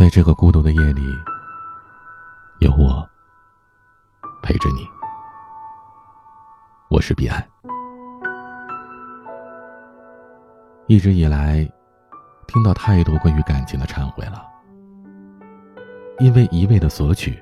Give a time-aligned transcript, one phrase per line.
[0.00, 1.02] 在这个孤独的夜里，
[2.60, 3.06] 有我
[4.42, 4.88] 陪着你。
[6.88, 7.46] 我是彼岸。
[10.86, 11.70] 一直以来，
[12.46, 14.42] 听到太多关于感情的忏悔了，
[16.18, 17.38] 因为一味的索取，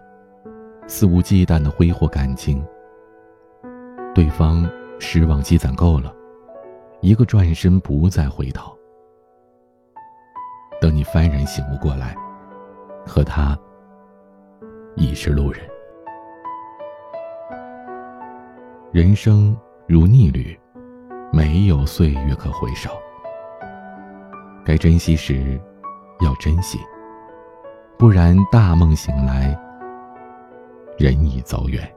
[0.88, 2.60] 肆无忌惮的挥霍感情，
[4.12, 4.68] 对方
[4.98, 6.12] 失望积攒够了，
[7.02, 8.76] 一个转身不再回头。
[10.80, 12.16] 等你幡然醒悟过来。
[13.08, 13.58] 和他
[14.94, 15.62] 已是路人。
[18.92, 20.58] 人生如逆旅，
[21.32, 22.90] 没有岁月可回首。
[24.64, 25.58] 该珍惜时，
[26.20, 26.78] 要珍惜，
[27.96, 29.58] 不然大梦醒来，
[30.98, 31.90] 人已走远。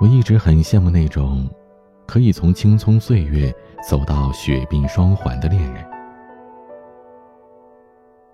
[0.00, 1.48] 我一直很羡慕那种
[2.06, 3.50] 可以从青葱岁月
[3.88, 5.93] 走到雪鬓霜环的恋人。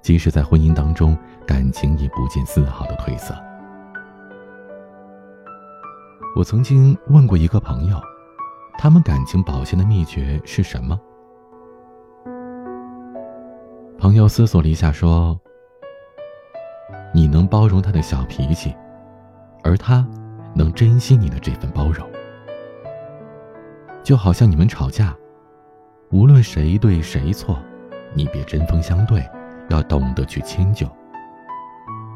[0.02, 3.34] 即使在婚姻当中，感情也不见丝毫的褪色。
[6.36, 8.00] 我曾经问过一个朋友，
[8.78, 10.98] 他们感情保鲜的秘诀是什么？
[13.98, 15.38] 朋友思索了一下，说
[17.12, 18.74] ：“你能包容他的小脾气，
[19.62, 20.06] 而他
[20.54, 22.08] 能珍惜你的这份包容。
[24.02, 25.14] 就好像你们吵架，
[26.10, 27.58] 无论谁对谁错，
[28.14, 29.22] 你别针锋相对。”
[29.70, 30.86] 要懂得去迁就，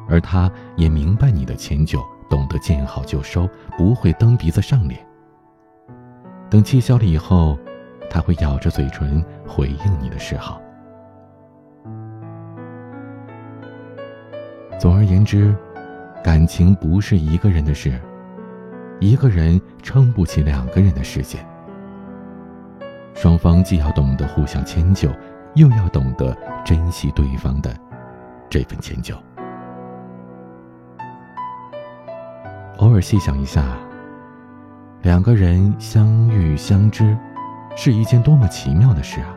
[0.09, 5.01] 而他也明白你的迁就，懂得见好就收，不会蹬鼻子上脸。
[6.51, 7.57] 等气消了以后，
[8.11, 10.61] 他会咬着嘴唇回应你的示好。
[14.79, 15.57] 总而言之，
[16.23, 17.99] 感情不是一个人的事，
[19.01, 21.39] 一个人撑不起两个人的世界。
[23.15, 25.09] 双方既要懂得互相迁就。
[25.55, 27.75] 又要懂得珍惜对方的
[28.51, 29.15] 这份迁就。
[32.79, 33.65] 偶尔细想一下，
[35.03, 37.17] 两个人相遇相知，
[37.77, 39.35] 是一件多么奇妙的事啊！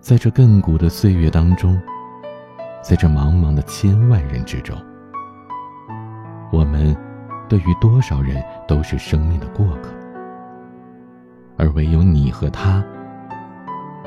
[0.00, 1.80] 在这亘古的岁月当中，
[2.82, 4.76] 在这茫茫的千万人之中，
[6.52, 6.94] 我们
[7.48, 9.94] 对于多少人都是生命的过客，
[11.56, 12.84] 而唯有你和他。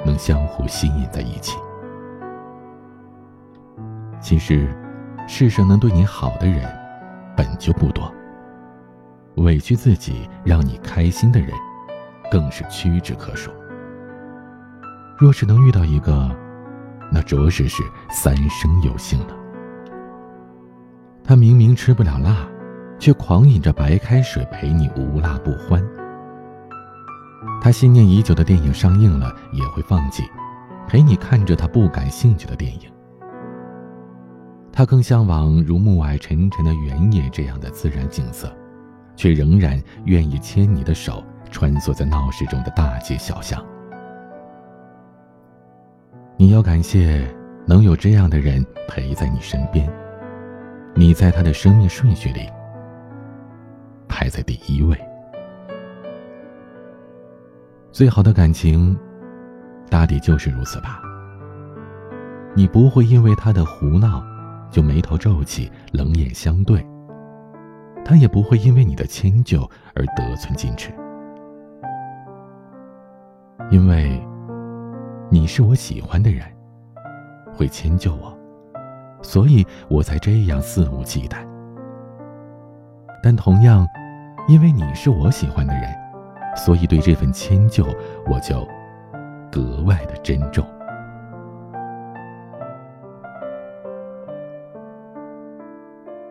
[0.06, 1.58] 能相互吸引在一起。
[4.20, 4.70] 其实，
[5.28, 6.68] 世上能对你好的人，
[7.36, 8.12] 本就不多。
[9.36, 11.52] 委屈自己让你开心的人，
[12.32, 13.52] 更是屈指可数。
[15.18, 16.30] 若是能遇到一个，
[17.12, 19.36] 那着实是三生有幸了。
[21.24, 22.48] 他明明吃不了辣，
[22.98, 25.84] 却狂饮着白开水陪你无辣不欢。
[27.62, 30.24] 他心念已久的电影上映了，也会放弃，
[30.88, 32.92] 陪你看着他不感兴趣的电影。
[34.72, 38.52] 他更向往如暮霭沉沉的原野这样的自然景色，
[39.16, 43.64] 却仍然愿意牵你的手，穿梭在闹市中的大街小巷。
[46.38, 47.28] 你要感谢
[47.66, 49.92] 能有这样的人陪在你身边，
[50.94, 52.48] 你在他的生命顺序里
[54.08, 54.96] 排在第一位。
[57.98, 58.96] 最好的感情，
[59.90, 61.02] 大抵就是如此吧。
[62.54, 64.24] 你不会因为他的胡闹，
[64.70, 66.78] 就眉头皱起、冷眼相对；
[68.06, 70.94] 他也不会因为你的迁就而得寸进尺。
[73.72, 74.24] 因为，
[75.32, 76.46] 你是我喜欢的人，
[77.52, 78.32] 会迁就我，
[79.24, 81.38] 所以我才这样肆无忌惮。
[83.24, 83.88] 但同样，
[84.48, 86.07] 因为你是我喜欢的人。
[86.58, 87.86] 所以，对这份迁就，
[88.26, 88.68] 我就
[89.50, 90.66] 格外的珍重。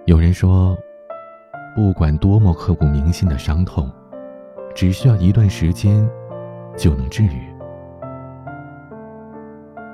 [0.04, 0.76] 有人说，
[1.74, 3.90] 不管多么刻骨铭心的伤痛，
[4.74, 6.06] 只需要一段时间
[6.76, 7.50] 就能治愈。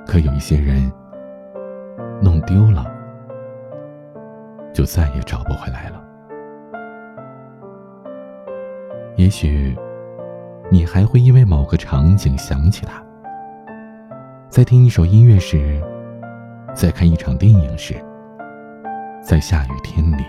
[0.05, 0.91] 可有一些人，
[2.21, 2.85] 弄丢了，
[4.73, 6.03] 就再也找不回来了。
[9.15, 9.73] 也许。
[10.71, 13.03] 你还会因为某个场景想起他，
[14.49, 15.81] 在听一首音乐时，
[16.73, 17.95] 在看一场电影时，
[19.21, 20.23] 在下雨天里。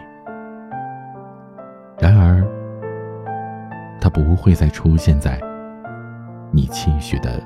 [1.99, 2.45] 然而，
[4.01, 5.41] 他不会再出现在
[6.51, 7.43] 你期许的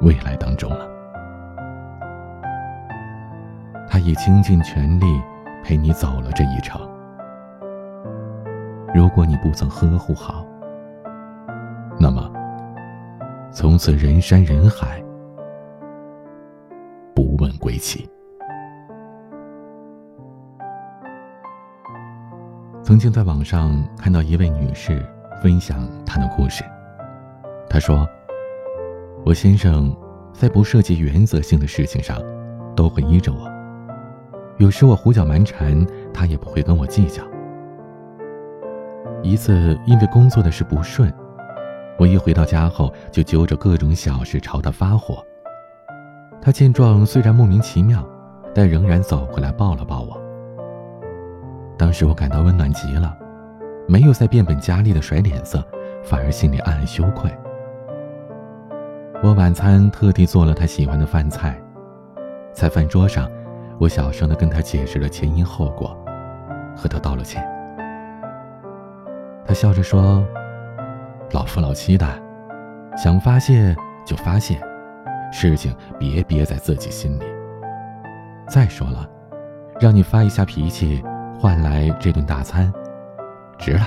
[0.00, 0.88] 未来当中了。
[3.90, 5.04] 他已倾尽全力
[5.62, 6.80] 陪你走了这一程。
[8.94, 10.46] 如果你不曾呵护好，
[13.54, 15.04] 从此人山人海，
[17.14, 18.08] 不问归期。
[22.82, 25.04] 曾经在网上看到一位女士
[25.42, 26.64] 分享她的故事，
[27.68, 28.08] 她说
[29.22, 29.94] ：“我先生
[30.32, 32.18] 在不涉及原则性的事情上，
[32.74, 33.52] 都会依着我。
[34.56, 37.22] 有时我胡搅蛮缠，他也不会跟我计较。
[39.22, 41.12] 一次因为工作的事不顺，
[42.02, 45.24] 我一回到家后就揪着各种小事朝他发火。
[46.40, 48.04] 他见状虽然莫名其妙，
[48.52, 50.20] 但仍然走过来抱了抱我。”
[51.78, 53.16] 当时我感到温暖极了，
[53.86, 55.64] 没有再变本加厉的甩脸色，
[56.02, 57.30] 反而心里暗暗羞愧。
[59.22, 61.56] 我晚餐特地做了他喜欢的饭菜，
[62.52, 63.30] 在饭桌上，
[63.78, 65.96] 我小声的跟他解释了前因后果，
[66.76, 67.48] 和他道了歉。
[69.46, 70.26] 他笑着说
[71.32, 72.06] ：“老夫老妻的，
[72.96, 73.74] 想发泄
[74.04, 74.60] 就发泄，
[75.32, 77.24] 事情别憋在自己心里。
[78.48, 79.08] 再说了，
[79.80, 81.02] 让你发一下脾气。”
[81.40, 82.72] 换来这顿大餐，
[83.58, 83.80] 值了。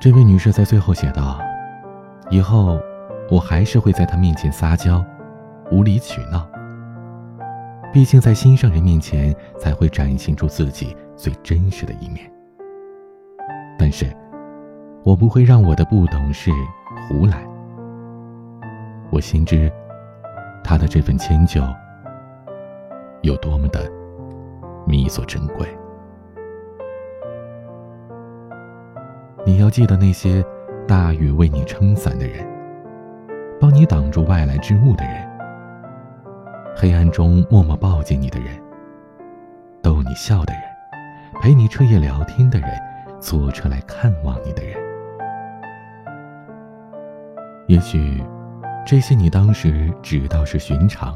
[0.00, 1.40] 这位女士在最后写道
[2.30, 2.78] ：“以后，
[3.28, 5.04] 我还是会在她面前撒娇，
[5.72, 6.48] 无理取闹。
[7.92, 12.30] 毕竟在心上人面前，才会展现出自己最真实的一面。
[13.78, 14.06] 但是，
[15.04, 16.50] 我不会让我的不懂事
[17.08, 17.46] 胡来。
[19.10, 19.70] 我心知，
[20.64, 21.62] 他的这份迁就。”
[23.22, 23.90] 有多么的
[24.86, 25.66] 弥足珍贵。
[29.44, 30.44] 你要记得那些
[30.86, 32.46] 大雨为你撑伞的人，
[33.60, 35.28] 帮你挡住外来之物的人，
[36.76, 38.48] 黑暗中默默抱紧你的人，
[39.82, 40.62] 逗你笑的人，
[41.40, 42.68] 陪你彻夜聊天的人，
[43.26, 44.76] 坐车来看望你的人。
[47.66, 48.22] 也许，
[48.86, 51.12] 这些你当时只道是寻常。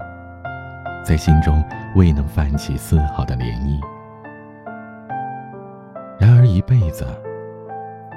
[1.05, 1.65] 在心中
[1.95, 3.81] 未能泛起丝毫的涟漪。
[6.19, 7.07] 然而一辈子，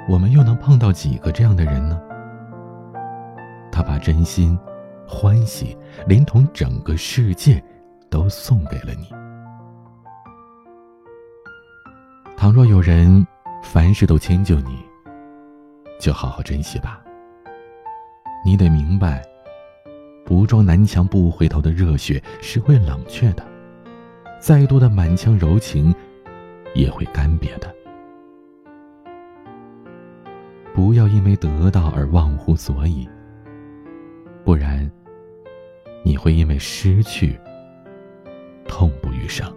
[0.08, 2.02] 我们又能碰到几个这样的人呢？
[3.70, 4.58] 他把真心、
[5.06, 7.62] 欢喜，连同整个世界，
[8.10, 9.08] 都送给了你。
[12.36, 13.24] 倘若有人
[13.74, 14.78] 凡事都迁就你，
[15.98, 17.04] 就好好珍惜吧。
[18.46, 19.20] 你得明白。
[20.24, 23.44] 不撞南墙不回头的热血是会冷却的，
[24.38, 25.92] 再多的满腔柔情
[26.72, 27.74] 也会干瘪的。
[30.72, 33.08] 不要因为得到而忘乎所以，
[34.44, 34.88] 不然
[36.04, 37.36] 你会因为失去
[38.68, 39.52] 痛不欲生。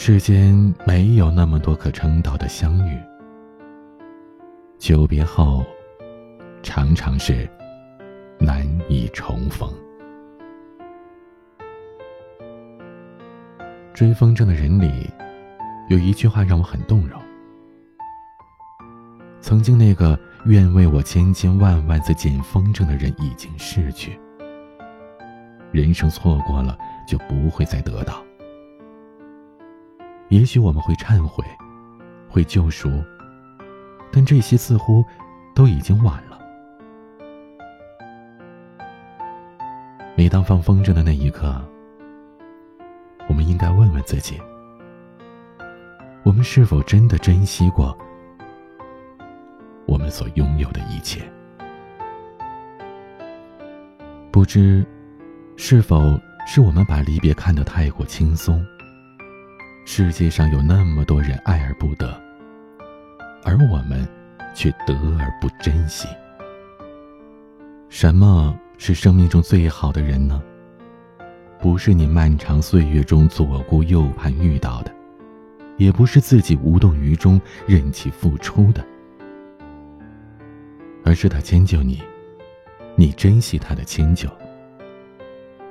[0.00, 0.54] 世间
[0.86, 2.96] 没有那么多可称道的相遇，
[4.78, 5.66] 久别后。
[6.62, 7.50] 常常是
[8.38, 9.68] 难以重逢。
[13.92, 15.10] 追风筝的人里，
[15.88, 17.20] 有一句话让我很动容。
[19.40, 24.16] 曾经那个愿为我千千万万次捡风筝的人已经逝去。
[25.72, 28.22] 人生错过了，就不会再得到。
[30.28, 31.42] 也许我们会忏悔，
[32.28, 33.02] 会救赎，
[34.12, 35.02] 但这些似乎
[35.54, 36.38] 都已经晚了。
[40.14, 41.64] 每当放风筝的那一刻，
[43.26, 44.38] 我们应该问问自己：
[46.24, 47.96] 我们是否真的珍惜过
[49.86, 51.22] 我们所拥有的一切？
[54.30, 54.86] 不知
[55.56, 58.62] 是否是我们把离别看得太过轻松？
[59.90, 62.12] 世界上有那么多人爱而不得，
[63.42, 64.06] 而我们
[64.54, 66.06] 却得而不珍惜。
[67.88, 68.54] 什么？
[68.76, 70.42] 是生命中最好的人呢？
[71.58, 74.94] 不是你漫长岁月中左顾右盼遇到的，
[75.78, 78.84] 也不是自己无动于衷任其付出的，
[81.02, 82.02] 而是他迁就你，
[82.94, 84.28] 你珍惜他的迁就，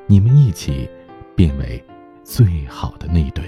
[0.08, 0.90] 你们一起
[1.36, 1.82] 变为
[2.24, 3.48] 最好的那对。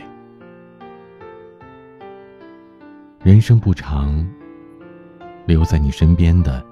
[3.21, 4.25] 人生不长，
[5.45, 6.65] 留在你身边的，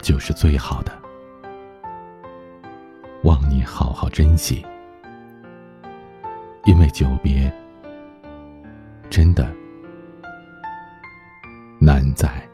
[0.00, 0.92] 就是最好的。
[3.24, 4.64] 望你好好珍惜，
[6.64, 7.52] 因为久别
[9.10, 9.52] 真的
[11.80, 12.48] 难再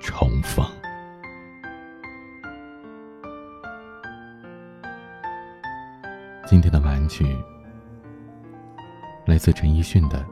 [0.00, 0.66] 重逢。
[6.44, 7.24] 今天的晚曲
[9.26, 10.18] 来自陈奕迅的《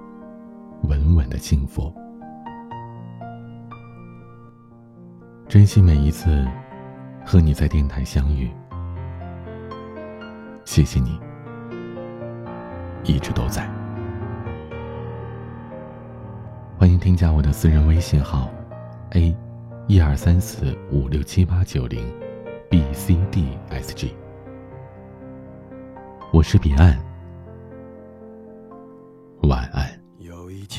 [0.85, 1.83] 稳稳的幸福》。
[5.49, 6.47] 珍惜每一次
[7.27, 8.49] 和你在电台相遇，
[10.65, 11.19] 谢谢你
[13.03, 13.69] 一直都在。
[16.79, 18.49] 欢迎添加我的私人微信号
[19.11, 19.37] ：a
[19.89, 22.01] 一二三四五六七八九零
[22.71, 24.15] b c d s g。
[26.33, 26.97] 我是彼岸，
[29.43, 29.90] 晚安。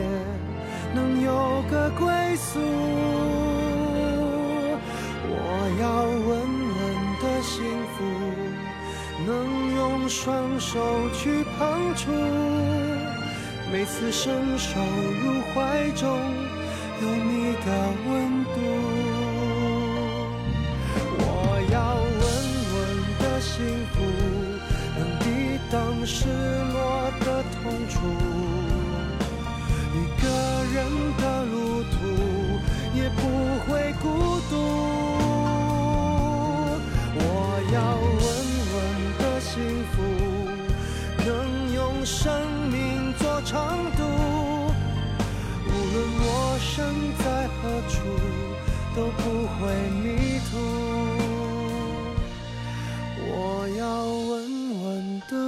[0.00, 0.06] 深夜
[0.94, 2.58] 能有个归宿。
[5.28, 5.34] 我
[5.80, 5.84] 要
[6.26, 6.30] 稳
[6.76, 6.80] 稳
[7.20, 7.52] 的幸
[7.92, 7.98] 福，
[9.26, 9.30] 能
[9.76, 10.72] 用双手
[11.12, 12.10] 去碰触，
[13.70, 16.08] 每次伸手入怀中
[17.02, 17.68] 有你的
[18.08, 18.10] 温
[18.44, 18.56] 度。
[21.18, 21.24] 我
[21.70, 21.76] 要
[22.20, 22.22] 稳
[22.72, 22.76] 稳
[23.20, 23.52] 的幸
[23.92, 23.96] 福
[24.98, 25.24] 能抵
[25.70, 25.76] 挡
[26.06, 26.18] 世